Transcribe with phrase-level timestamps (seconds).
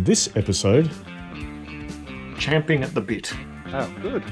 [0.00, 0.90] On this episode,
[2.38, 3.30] champing at the bit.
[3.66, 4.22] Oh, good.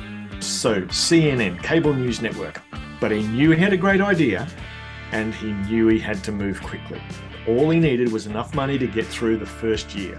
[0.42, 2.62] So, CNN, cable news network.
[3.02, 4.48] But he knew he had a great idea
[5.12, 7.02] and he knew he had to move quickly.
[7.46, 10.19] All he needed was enough money to get through the first year.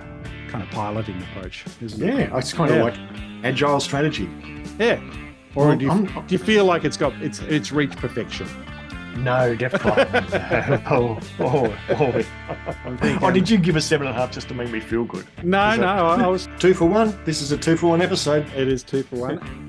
[0.49, 2.29] Kind of piloting approach, isn't Yeah, it?
[2.29, 2.85] Yeah, it's kind Yeah.
[2.85, 4.29] of like agile strategy.
[4.77, 5.01] Yeah.
[5.55, 8.47] Or Well, do, you, do you feel like it's got it's it's reached perfection?
[9.19, 10.03] No, definitely.
[10.89, 12.21] oh, oh, oh.
[12.99, 15.03] Thinking- oh, did you give a seven and a half just to make me feel
[15.03, 15.27] good?
[15.43, 16.47] No, Is no, that- I, I was.
[16.57, 17.17] Two for one.
[17.25, 18.47] This is a two for one episode.
[18.55, 19.39] It is two for one.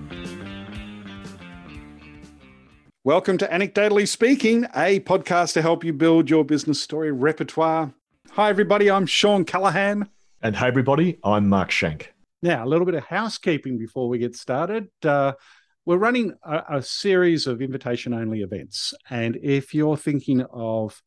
[3.05, 7.93] Welcome to Anecdotally Speaking, a podcast to help you build your business story repertoire.
[8.33, 8.89] Hi, everybody.
[8.91, 10.09] I'm Shawn Callahan.
[10.43, 12.13] And hey, everybody, I'm Mark Schenk.
[12.43, 14.89] Now, a little bit of housekeeping before we get started.
[15.05, 15.33] Uh,
[15.87, 18.95] we're running a, a series of invitation only events.
[19.09, 21.01] And if you're thinking of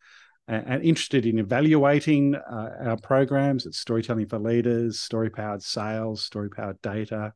[0.47, 6.49] and interested in evaluating uh, our programs, it's Storytelling for Leaders, Story Powered Sales, Story
[6.49, 7.31] Powered Data,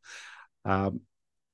[0.65, 0.99] um,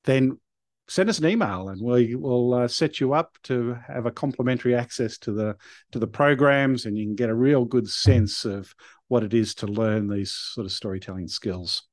[0.06, 0.40] then
[0.88, 4.76] send us an email and we will uh, set you up to have a complimentary
[4.76, 5.56] access to the
[5.92, 8.74] to the programs and you can get a real good sense of
[9.08, 11.84] what it is to learn these sort of storytelling skills.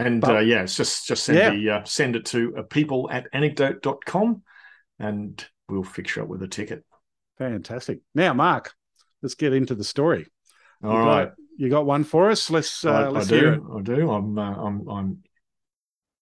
[0.00, 1.50] And But- uh, yeah, it's just just send Yeah.
[1.50, 4.42] the uh, send it to uh, people at anecdote.com
[4.98, 6.84] and we'll fix you up with a ticket.
[7.38, 8.00] Fantastic.
[8.14, 8.72] Now, Mark,
[9.22, 10.26] let's get into the story.
[10.82, 11.24] All you right.
[11.26, 12.50] got, you got one for us.
[12.50, 13.56] Let's uh, I, I let's hear it.
[13.56, 13.76] do.
[13.78, 14.10] I do.
[14.10, 15.18] I'm uh, I'm I'm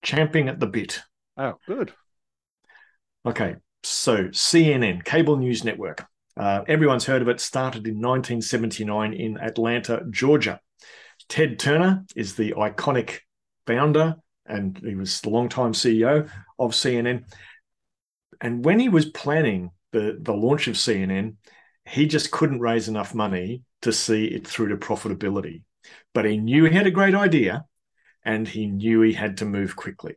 [0.02, 1.00] champing at the bit.
[1.36, 1.92] Oh, good.
[3.24, 3.56] Okay.
[3.84, 6.04] So CNN, cable news network.
[6.36, 7.40] Uh, everyone's heard of it.
[7.40, 10.60] Started in 1979 in Atlanta, Georgia.
[11.28, 13.20] Ted Turner is the iconic
[13.68, 14.16] founder,
[14.46, 17.24] and he was the longtime CEO of CNN.
[18.40, 21.36] And when he was planning the, the launch of CNN,
[21.86, 25.62] he just couldn't raise enough money to see it through to profitability.
[26.14, 27.64] But he knew he had a great idea
[28.24, 30.16] and he knew he had to move quickly.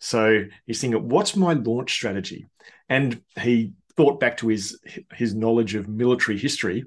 [0.00, 2.46] So he's thinking, what's my launch strategy?
[2.88, 4.78] And he thought back to his
[5.12, 6.84] his knowledge of military history,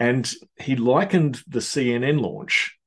[0.00, 0.30] and
[0.60, 2.77] he likened the CNN launch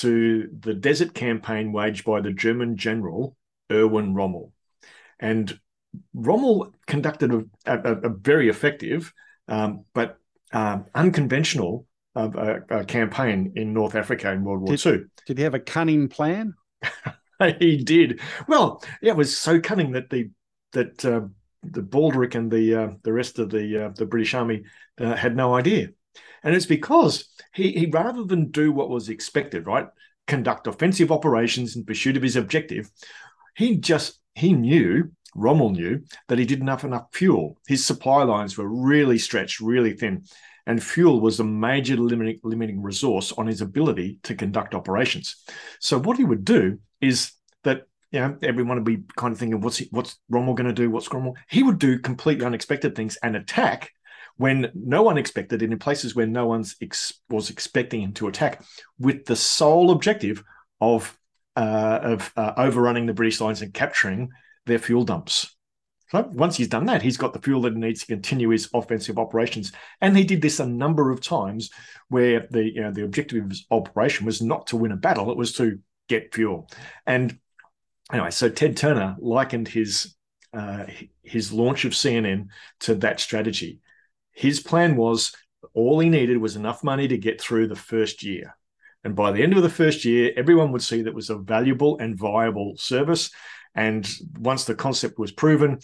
[0.00, 3.36] to the desert campaign waged by the German general
[3.70, 4.52] Erwin Rommel.
[5.20, 5.58] And
[6.12, 9.12] Rommel conducted a, a, a very effective
[9.48, 10.18] um, but
[10.52, 15.04] um, unconventional uh, uh, uh, campaign in North Africa in World War Did- II.
[15.26, 16.54] Did he have a cunning plan?
[17.58, 18.82] he did well.
[19.02, 20.30] Yeah, it was so cunning that the
[20.72, 21.22] that uh,
[21.62, 24.62] the Baldrick and the uh, the rest of the uh, the British Army
[25.00, 25.88] uh, had no idea,
[26.42, 29.88] and it's because he he rather than do what was expected, right,
[30.26, 32.90] conduct offensive operations in pursuit of his objective,
[33.56, 37.58] he just he knew Rommel knew that he didn't have enough fuel.
[37.66, 40.24] His supply lines were really stretched, really thin.
[40.66, 45.36] And fuel was a major limiting, limiting resource on his ability to conduct operations.
[45.78, 47.32] So what he would do is
[47.64, 50.72] that you know everyone would be kind of thinking, what's he, what's Rommel going to
[50.72, 50.90] do?
[50.90, 51.36] What's Rommel?
[51.50, 53.90] He would do completely unexpected things and attack
[54.36, 58.28] when no one expected it in places where no one ex- was expecting him to
[58.28, 58.62] attack,
[58.98, 60.42] with the sole objective
[60.80, 61.16] of
[61.56, 64.28] uh, of uh, overrunning the British lines and capturing
[64.66, 65.54] their fuel dumps.
[66.10, 68.68] So once he's done that, he's got the fuel that he needs to continue his
[68.74, 69.72] offensive operations.
[70.00, 71.70] And he did this a number of times
[72.08, 75.30] where the you know the objective of his operation was not to win a battle,
[75.30, 75.78] it was to
[76.08, 76.68] get fuel.
[77.06, 77.38] And
[78.12, 80.14] anyway, so Ted Turner likened his
[80.52, 80.86] uh,
[81.22, 82.48] his launch of CNN
[82.80, 83.80] to that strategy.
[84.34, 85.34] His plan was
[85.72, 88.56] all he needed was enough money to get through the first year.
[89.02, 91.36] And by the end of the first year, everyone would see that it was a
[91.36, 93.30] valuable and viable service.
[93.74, 94.08] And
[94.38, 95.80] once the concept was proven,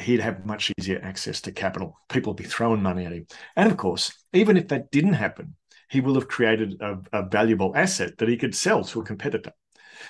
[0.00, 1.98] he'd have much easier access to capital.
[2.08, 3.26] People would be throwing money at him.
[3.56, 5.56] And of course, even if that didn't happen,
[5.88, 9.52] he will have created a, a valuable asset that he could sell to a competitor.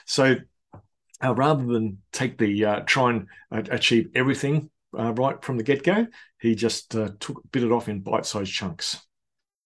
[0.07, 0.37] So
[1.23, 5.63] uh, rather than take the uh, try and uh, achieve everything uh, right from the
[5.63, 6.07] get go,
[6.41, 9.01] he just uh, took bit it off in bite sized chunks.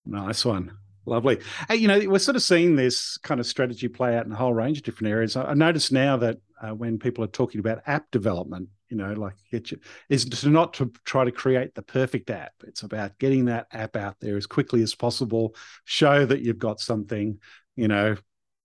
[0.04, 0.72] Nice one.
[1.04, 1.40] Lovely.
[1.68, 4.36] Hey, you know, we're sort of seeing this kind of strategy play out in a
[4.36, 5.36] whole range of different areas.
[5.36, 9.34] I notice now that uh, when people are talking about app development, you know, like
[9.50, 12.52] get you, is to not to try to create the perfect app.
[12.64, 16.78] It's about getting that app out there as quickly as possible, show that you've got
[16.78, 17.40] something,
[17.74, 18.14] you know,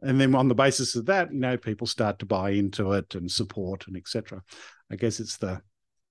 [0.01, 3.15] and then on the basis of that, you know, people start to buy into it
[3.15, 4.43] and support and etc.
[4.91, 5.61] I guess it's the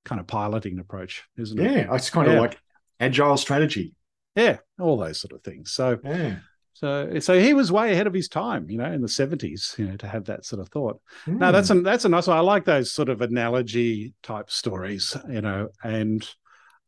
[0.07, 1.71] kind of piloting approach, isn't it?
[1.71, 2.59] Yeah, it's kind of like
[2.99, 3.95] agile strategy.
[4.35, 5.73] Yeah, all those sort of things.
[5.73, 6.37] So Yeah.
[6.73, 9.87] So, so he was way ahead of his time, you know, in the seventies, you
[9.87, 11.01] know, to have that sort of thought.
[11.27, 11.53] No, Hmm.
[11.53, 12.37] that's a that's a nice one.
[12.37, 16.29] I like those sort of analogy type stories, you know, and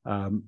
[0.05, 0.45] um,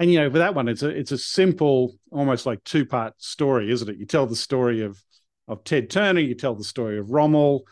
[0.00, 3.14] and you know, for that one, it's a it's a simple, almost like two part
[3.22, 3.98] story, isn't it?
[3.98, 5.00] You tell the story of
[5.46, 6.20] of Ted Turner.
[6.20, 7.62] You tell the story of Rommel.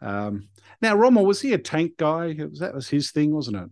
[0.00, 0.48] Um,
[0.80, 2.36] now, Rommel was he a tank guy?
[2.38, 3.70] Was, that was his thing, wasn't it?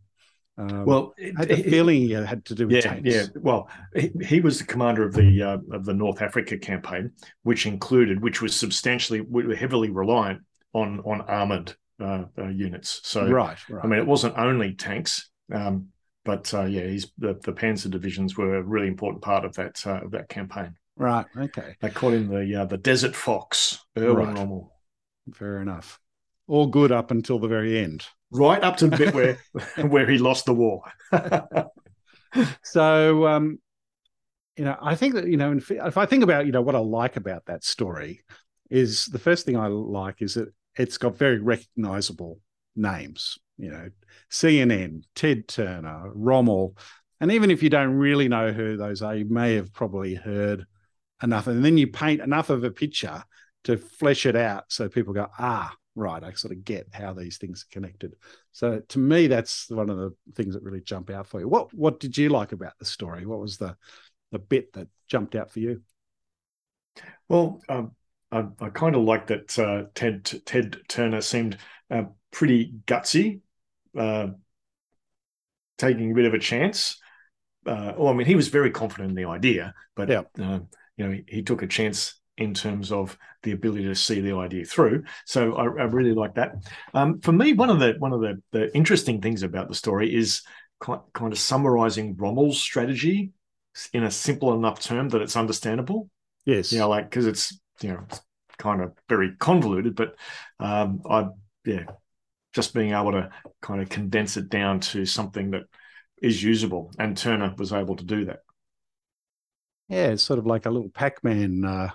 [0.58, 3.14] Um, well, I had the feeling he had to do with yeah, tanks.
[3.14, 7.12] Yeah, well, he, he, was the commander of the uh, of the North Africa campaign,
[7.42, 9.22] which included, which was substantially
[9.54, 10.40] heavily reliant
[10.72, 13.02] on on armored uh, uh, units.
[13.04, 15.88] So, right, right, I mean, it wasn't only tanks, um,
[16.24, 19.86] but uh, yeah, he's the, the Panzer divisions were a really important part of that
[19.86, 20.74] uh, of that campaign.
[20.96, 21.26] Right.
[21.36, 21.76] Okay.
[21.80, 24.38] They called him the uh, the Desert Fox, Erwin right.
[24.38, 24.72] Rommel.
[25.34, 26.00] Fair enough.
[26.48, 29.38] All good up until the very end right up to the bit where
[29.88, 30.82] where he lost the war.
[32.62, 33.58] so, um,
[34.56, 36.78] you know, I think that you know, if I think about you know what I
[36.80, 38.22] like about that story,
[38.70, 42.40] is the first thing I like is that it's got very recognizable
[42.74, 43.38] names.
[43.58, 43.88] You know,
[44.30, 46.76] CNN, Ted Turner, Rommel,
[47.20, 50.66] and even if you don't really know who those are, you may have probably heard
[51.22, 53.22] enough, and then you paint enough of a picture
[53.64, 57.38] to flesh it out so people go, ah, right, I sort of get how these
[57.38, 58.14] things are connected.
[58.52, 61.48] So to me, that's one of the things that really jump out for you.
[61.48, 63.26] What what did you like about the story?
[63.26, 63.76] What was the
[64.30, 65.82] the bit that jumped out for you?
[67.28, 67.92] Well, um,
[68.30, 71.58] I, I kind of like that uh, Ted Ted Turner seemed
[71.90, 73.40] uh, pretty gutsy,
[73.98, 74.28] uh,
[75.78, 76.98] taking a bit of a chance.
[77.66, 80.22] Uh, well, I mean, he was very confident in the idea, but yeah.
[80.40, 80.60] Uh,
[80.96, 84.36] you know, he, he took a chance in terms of the ability to see the
[84.36, 85.04] idea through.
[85.24, 86.54] So I, I really like that.
[86.94, 90.14] Um, for me, one of the one of the, the interesting things about the story
[90.14, 90.42] is
[90.80, 93.32] kind of summarizing Rommel's strategy
[93.92, 96.10] in a simple enough term that it's understandable.
[96.44, 98.20] Yes, you know, like because it's you know it's
[98.58, 100.16] kind of very convoluted, but
[100.60, 101.28] um, I
[101.64, 101.84] yeah,
[102.52, 103.30] just being able to
[103.62, 105.64] kind of condense it down to something that
[106.22, 108.40] is usable, and Turner was able to do that.
[109.88, 111.90] Yeah, it's sort of like a little Pac-Man uh,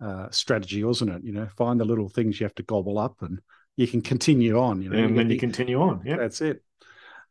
[0.00, 1.24] uh, strategy, wasn't it?
[1.24, 3.40] You know, find the little things you have to gobble up, and
[3.76, 4.82] you can continue on.
[4.82, 6.02] You know, and then you continue on.
[6.04, 6.62] Yeah, that's it.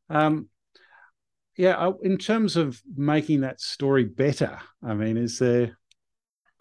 [0.09, 0.49] Um,
[1.57, 5.77] yeah, in terms of making that story better, I mean, is there?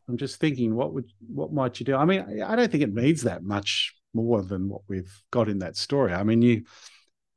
[0.08, 1.96] I'm just thinking, what would what might you do?
[1.96, 5.60] I mean, I don't think it needs that much more than what we've got in
[5.60, 6.12] that story.
[6.12, 6.64] I mean, you.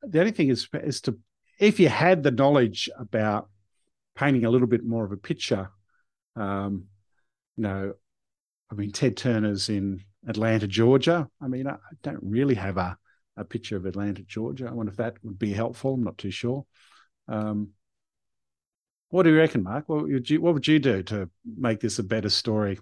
[0.02, 1.18] The only thing is is to
[1.60, 3.50] if you had the knowledge about
[4.16, 5.70] painting a little bit more of a picture,
[6.36, 6.86] um,
[7.58, 7.94] you know,
[8.72, 11.30] I mean, Ted Turner's in Atlanta, Georgia.
[11.42, 12.98] I mean, I don't really have a,
[13.38, 14.68] a picture of Atlanta, Georgia.
[14.68, 15.94] I wonder if that would be helpful.
[15.94, 16.66] I'm not too sure.
[17.28, 17.70] Um,
[19.10, 19.88] what do you reckon, Mark?
[19.88, 22.80] What would you, what would you do to make this a better story?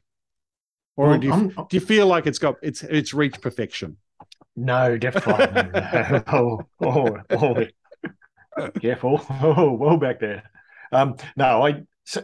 [0.95, 3.97] Or well, do, you, do you feel like it's got it's it's reached perfection?
[4.55, 5.63] No, definitely.
[5.73, 6.23] no.
[6.27, 7.17] oh, oh,
[8.57, 9.25] oh, careful!
[9.41, 10.43] Oh, whoa, back there.
[10.91, 11.83] Um, no, I.
[12.03, 12.23] So,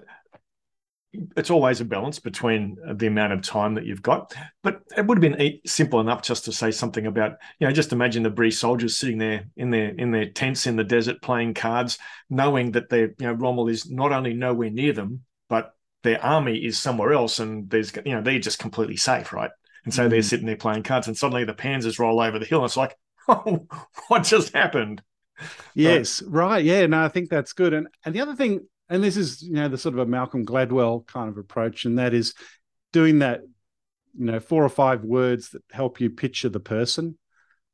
[1.12, 4.34] it's always a balance between the amount of time that you've got.
[4.62, 7.94] But it would have been simple enough just to say something about, you know, just
[7.94, 11.56] imagine the British soldiers sitting there in their in their tents in the desert playing
[11.56, 11.98] cards,
[12.30, 15.74] knowing that they, you know, Rommel is not only nowhere near them, but
[16.04, 19.52] their army is somewhere else, and there's, you know, they're just completely safe, right?
[19.86, 20.12] And so mm-hmm.
[20.12, 22.78] they're sitting there playing cards, and suddenly the Panzers roll over the hill, and it's
[22.78, 22.96] like,
[23.28, 23.66] oh,
[24.08, 25.02] what just happened?
[25.74, 26.64] Yes, but, right.
[26.64, 27.74] Yeah, no, I think that's good.
[27.74, 30.46] And and the other thing and this is you know the sort of a Malcolm
[30.46, 32.34] Gladwell kind of approach, and that is
[32.92, 33.42] doing that,
[34.18, 37.18] you know, four or five words that help you picture the person.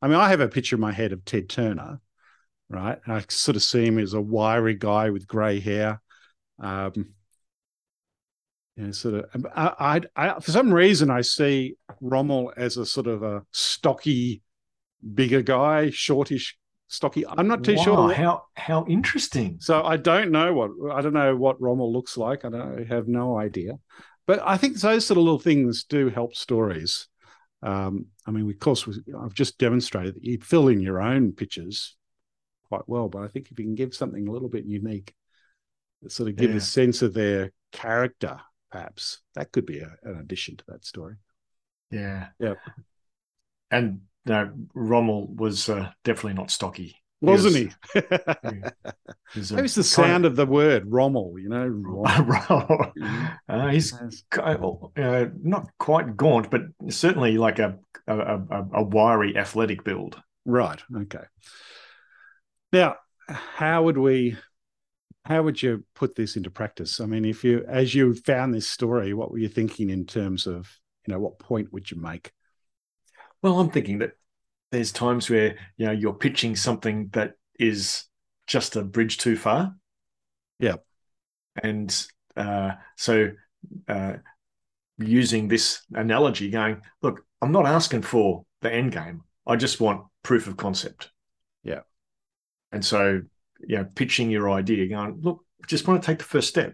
[0.02, 2.02] I mean, I have a picture in my head of Ted Turner,
[2.70, 3.00] right?
[3.06, 6.02] And I sort of see him as a wiry guy with grey hair.
[6.60, 7.14] Um,
[8.76, 9.46] you know, sort of.
[9.56, 14.42] I, I, I, for some reason, I see Rommel as a sort of a stocky,
[15.14, 16.58] bigger guy, shortish
[16.88, 17.26] stocky.
[17.28, 18.14] I'm not too wow, sure.
[18.14, 19.58] How how interesting.
[19.60, 22.46] So I don't know what I don't know what Rommel looks like.
[22.46, 23.80] I, don't, I have no idea.
[24.28, 27.08] But I think those sort of little things do help stories.
[27.62, 28.88] Um, I mean, of course,
[29.20, 31.96] I've just demonstrated that you fill in your own pictures
[32.68, 35.14] quite well, but I think if you can give something a little bit unique,
[36.08, 36.58] sort of give yeah.
[36.58, 38.40] a sense of their character,
[38.72, 41.16] perhaps that could be a, an addition to that story.
[41.92, 42.56] Yeah, yeah.
[43.72, 46.96] And no, Rommel was uh, definitely not stocky.
[47.22, 47.72] Wasn't he?
[47.96, 48.04] Was,
[48.44, 49.52] he?
[49.52, 51.66] he Maybe it's the sound of, of, the word Rommel, you know.
[51.68, 52.94] Rommel.
[53.50, 53.94] uh, he's
[54.38, 57.78] uh, not quite gaunt, but certainly like a,
[58.08, 60.22] a, a, a wiry, athletic build.
[60.46, 60.82] Right.
[60.96, 61.24] Okay.
[62.72, 62.96] Now,
[63.28, 64.38] how would we
[65.26, 67.02] how would you put this into practice?
[67.02, 70.46] I mean, if you, as you found this story, what were you thinking in terms
[70.46, 70.70] of,
[71.06, 72.32] you know, what point would you make?
[73.46, 74.14] Well, I'm thinking that
[74.72, 78.06] there's times where you know you're pitching something that is
[78.48, 79.76] just a bridge too far.
[80.58, 80.78] Yeah,
[81.62, 81.96] and
[82.36, 83.34] uh, so
[83.88, 84.14] uh,
[84.98, 89.22] using this analogy, going, look, I'm not asking for the end game.
[89.46, 91.12] I just want proof of concept.
[91.64, 91.82] Yeah.
[92.72, 93.22] And so,
[93.60, 96.74] you know, pitching your idea, going, look, just want to take the first step,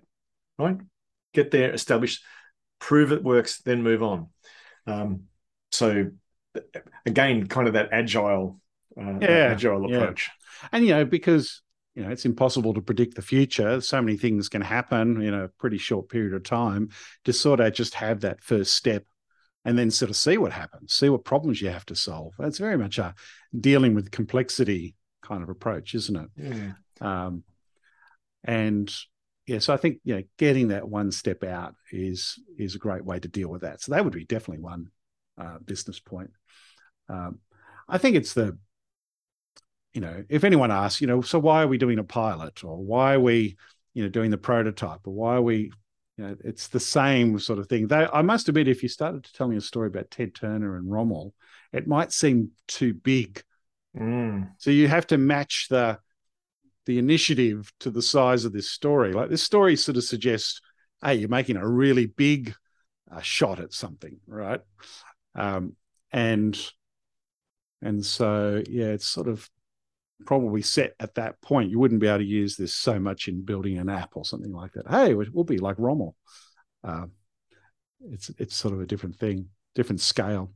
[0.58, 0.78] right?
[1.34, 2.22] Get there, establish,
[2.80, 4.30] prove it works, then move on.
[4.88, 5.24] Um,
[5.74, 6.12] so,
[7.06, 8.60] again, kind of that agile,
[9.00, 9.98] uh, Yeah, agile yeah.
[9.98, 10.30] approach.
[10.72, 11.62] And you know, because
[11.96, 13.82] you know it's impossible to predict the future.
[13.82, 16.90] So many things can happen in a pretty short period of time.
[17.26, 19.04] To sort of just have that first step,
[19.66, 22.34] and then sort of see what happens, see what problems you have to solve.
[22.38, 23.14] That's very much a
[23.60, 26.30] dealing with complexity kind of approach, isn't it?
[26.38, 26.72] Yeah.
[27.00, 27.44] Um,
[28.44, 28.92] and
[29.48, 33.04] yeah, so I think you know, getting that one step out is is a great
[33.06, 33.82] way to deal with that.
[33.82, 34.88] So that would be definitely one
[35.42, 36.32] uh, business point.
[37.10, 37.40] Um,
[37.90, 38.58] I think it's the,
[39.94, 42.78] you know, if anyone asks, you know, so why are we doing a pilot, or
[42.78, 43.58] why are we,
[43.94, 45.72] you know, doing the prototype, or why are we,
[46.18, 47.88] you know, it's the same sort of thing.
[47.88, 50.78] They, I must admit, if you started to tell me a story about Ted Turner
[50.78, 51.34] and Rommel,
[51.74, 53.44] it might seem too big.
[53.98, 54.52] Mm.
[54.58, 56.00] So you have to match the
[56.86, 59.14] the initiative to the size of this story.
[59.14, 60.62] Like this story sort of suggests,
[61.04, 62.56] hey, you're making a really big
[63.12, 64.62] uh, shot at something, right?
[65.36, 65.76] Um,
[66.12, 66.60] and
[67.82, 69.50] and so yeah, it's sort of
[70.26, 71.72] probably set at that point.
[71.72, 74.52] You wouldn't be able to use this so much in building an app or something
[74.52, 74.90] like that.
[74.90, 76.16] Hey, we'll be like Rommel.
[76.84, 77.06] Uh,
[78.10, 80.52] it's it's sort of a different thing, different scale.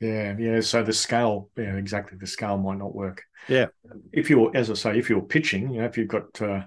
[0.00, 0.60] Yeah, yeah.
[0.60, 2.18] So the scale, yeah, exactly.
[2.18, 3.24] The scale might not work.
[3.48, 3.66] Yeah.
[4.12, 6.62] If you're, as I say, if you're pitching, you know, if you've got, uh,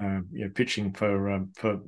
[0.00, 1.80] uh, you know, pitching for um, for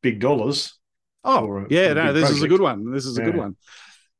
[0.00, 0.78] big dollars.
[1.24, 2.92] Oh, a- yeah, no, this is a good one.
[2.92, 3.56] This is a good one.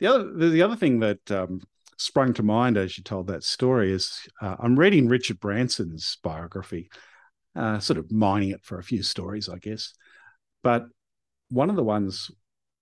[0.01, 1.61] The other the, the other thing that um,
[1.97, 6.91] sprung to mind as you told that story is uh, I'm reading Richard Branson's biography,
[7.57, 9.95] uh, sort of mining it for a few stories, I guess.
[10.63, 10.87] But
[11.51, 12.31] one of the ones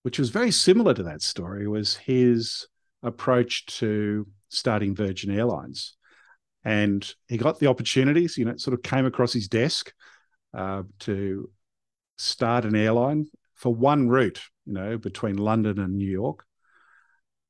[0.03, 2.67] which was very similar to that story was his
[3.03, 5.97] approach to starting Virgin Airlines.
[6.65, 9.93] And he got the opportunities, you know, it sort of came across his desk
[10.55, 11.51] uh, to
[12.19, 16.45] start an airline for one route, you know, between London and New York.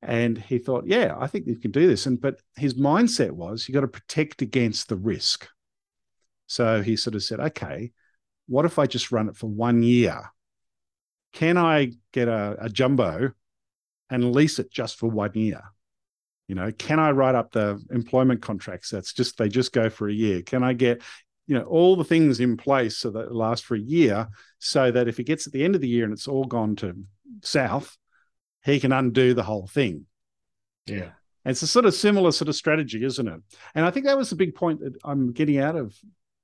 [0.05, 2.05] And he thought, yeah, I think you can do this.
[2.05, 5.47] And but his mindset was you got to protect against the risk.
[6.47, 7.91] So he sort of said, okay,
[8.47, 10.31] what if I just run it for one year?
[11.31, 13.31] Can I get a, a jumbo
[14.09, 15.61] and lease it just for one year?
[16.47, 18.89] You know, can I write up the employment contracts?
[18.89, 20.41] That's just they just go for a year.
[20.41, 21.01] Can I get,
[21.47, 24.27] you know, all the things in place so that it lasts for a year,
[24.59, 26.75] so that if it gets at the end of the year and it's all gone
[26.77, 26.93] to
[27.41, 27.97] south,
[28.63, 30.05] he can undo the whole thing.
[30.85, 31.11] Yeah.
[31.45, 33.41] And it's a sort of similar sort of strategy, isn't it?
[33.75, 35.95] And I think that was the big point that I'm getting out of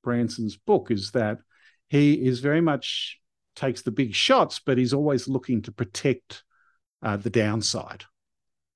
[0.03, 1.37] Branson's book is that
[1.87, 3.19] he is very much
[3.55, 6.43] takes the big shots, but he's always looking to protect
[7.01, 8.03] uh, the downside.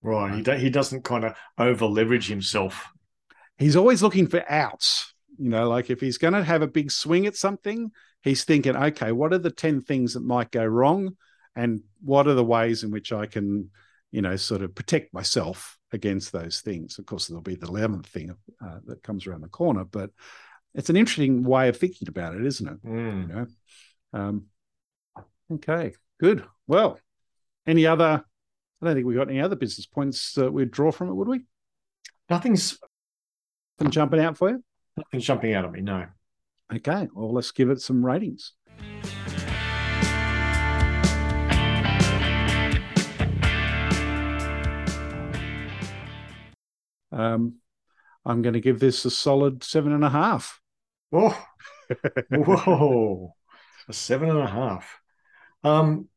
[0.01, 0.35] Right.
[0.35, 2.87] He, do, he doesn't kind of over leverage himself.
[3.57, 5.13] He's always looking for outs.
[5.37, 8.75] You know, like if he's going to have a big swing at something, he's thinking,
[8.75, 11.15] okay, what are the 10 things that might go wrong?
[11.55, 13.69] And what are the ways in which I can,
[14.11, 16.97] you know, sort of protect myself against those things?
[16.97, 20.09] Of course, there'll be the 11th thing uh, that comes around the corner, but
[20.73, 22.85] it's an interesting way of thinking about it, isn't it?
[22.85, 23.21] Mm.
[23.21, 23.47] You know?
[24.13, 24.45] Um,
[25.51, 26.43] okay, good.
[26.67, 26.99] Well,
[27.67, 28.23] any other?
[28.81, 31.27] I don't think we got any other business points that we'd draw from it, would
[31.27, 31.41] we?
[32.29, 32.77] Nothing's
[33.89, 34.63] jumping out for you?
[34.97, 35.81] nothing's jumping out at me.
[35.81, 36.05] No.
[36.73, 38.53] Okay, well, let's give it some ratings.
[47.13, 47.55] Um,
[48.25, 50.59] I'm going to give this a solid seven and a half.
[51.11, 51.37] Oh,
[52.29, 53.35] whoa,
[53.87, 54.99] a seven and a half.
[55.63, 56.07] Um,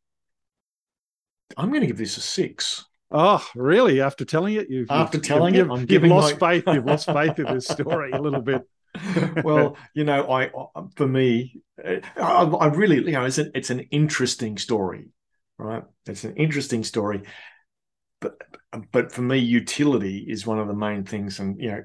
[1.56, 2.84] I'm going to give this a six.
[3.10, 4.00] Oh, really?
[4.00, 6.64] After telling it, you've After you've- telling it, you've, I'm you've giving lost my- faith.
[6.74, 8.62] You've lost faith in this story a little bit.
[9.44, 10.50] well, you know, I
[10.96, 15.10] for me, I, I really, you know, it's an it's an interesting story,
[15.58, 15.84] right?
[16.06, 17.22] It's an interesting story,
[18.20, 18.36] but
[18.92, 21.84] but for me, utility is one of the main things, and you know,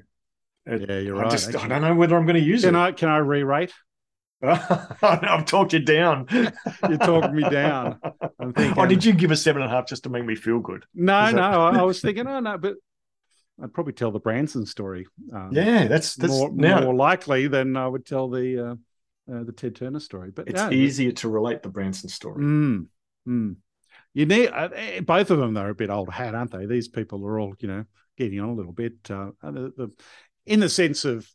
[0.66, 1.30] it- Yeah, you're I right.
[1.30, 2.78] just I don't know whether I'm going to use Can it.
[2.78, 3.72] I can I re-rate?
[4.42, 6.26] I've talked you down.
[6.88, 8.00] You talked me down.
[8.40, 8.82] I'm thinking.
[8.82, 10.84] oh, did you give a seven and a half just to make me feel good?
[10.94, 11.42] No, Is no.
[11.42, 12.74] I, I was thinking, oh no, but
[13.62, 15.06] I'd probably tell the Branson story.
[15.32, 19.44] Um, Yeah, that's that's more, now more likely than I would tell the uh, uh,
[19.44, 20.32] the Ted Turner story.
[20.32, 22.42] But it's no, easier to relate the Branson story.
[22.42, 22.86] Mm,
[23.28, 23.56] mm.
[24.14, 25.54] You need uh, eh, both of them.
[25.54, 26.66] They're a bit old hat, aren't they?
[26.66, 27.84] These people are all, you know,
[28.18, 28.94] getting on a little bit.
[29.08, 29.90] Uh, the, the,
[30.46, 31.26] in the sense of,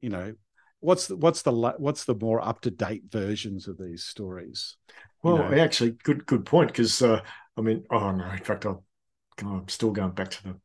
[0.00, 0.34] you know,
[0.80, 4.76] what's the, what's the what's the more up to date versions of these stories?
[5.24, 5.58] You Well, know.
[5.58, 7.20] actually, good good point because uh,
[7.56, 8.74] I mean, oh no, in fact, I,
[9.42, 10.56] I'm still going back to the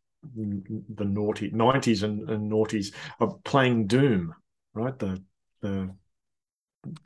[0.96, 4.34] the naughty 90s and, and noughties of playing Doom,
[4.74, 4.98] right?
[4.98, 5.24] The
[5.62, 5.94] the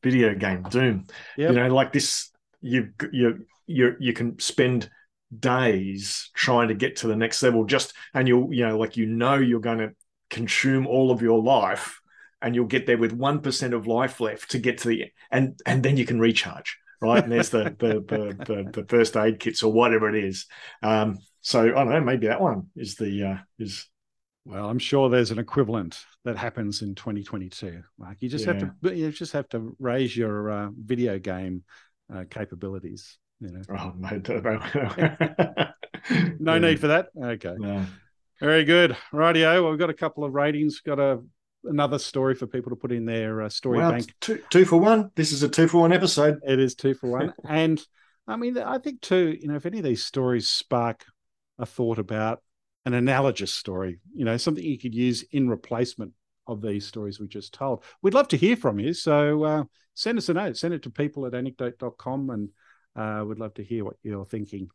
[0.01, 1.05] video game Doom.
[1.37, 1.49] Yep.
[1.49, 2.31] You know, like this,
[2.61, 4.89] you you you you can spend
[5.37, 9.05] days trying to get to the next level just and you'll you know like you
[9.05, 9.91] know you're going to
[10.29, 11.99] consume all of your life
[12.41, 15.81] and you'll get there with 1% of life left to get to the and and
[15.83, 17.23] then you can recharge right?
[17.23, 20.45] And there's the the, the the, the first aid kits or whatever it is.
[20.81, 23.85] Um so i don't know maybe that one is the uh is
[24.45, 28.53] well i'm sure there's an equivalent that happens in 2022 like you just yeah.
[28.53, 31.63] have to you just have to raise your uh, video game
[32.13, 35.67] uh, capabilities you know oh, no,
[36.39, 37.85] no need for that okay no.
[38.39, 41.19] very good rightio well, we've got a couple of ratings got a
[41.65, 44.13] another story for people to put in their uh, story well, bank.
[44.19, 45.11] Two, two for one.
[45.15, 46.39] This is a two for one episode.
[46.43, 47.33] It is two for one.
[47.47, 47.81] and
[48.27, 51.05] I mean, I think too, you know, if any of these stories spark
[51.59, 52.41] a thought about
[52.85, 56.11] an analogous story, you know, something you could use in replacement
[56.47, 58.93] of these stories we just told, we'd love to hear from you.
[58.93, 62.49] So uh, send us a note, send it to people at anecdote.com and
[62.95, 64.69] uh, we'd love to hear what you're thinking.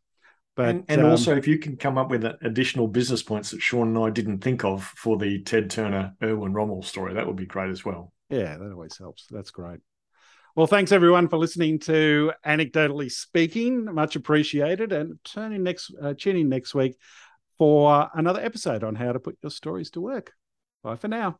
[0.55, 3.61] But and, and um, also, if you can come up with additional business points that
[3.61, 7.37] Shawn and I didn't think of for the Ted Turner Erwin Rommel story, that would
[7.37, 8.11] be great as well.
[8.29, 9.27] Yeah, that always helps.
[9.31, 9.79] That's great.
[10.55, 13.85] Well, thanks everyone for listening to Anecdotally Speaking.
[13.85, 14.91] Much appreciated.
[14.91, 16.97] And turn in next, uh, tune in next week
[17.57, 20.33] for another episode on how to put your stories to work.
[20.83, 21.39] Bye for now.